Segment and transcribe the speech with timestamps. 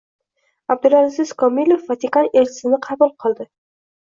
[0.75, 3.49] Abdulaziz Komilov Vatikan Elchisini qabul qildi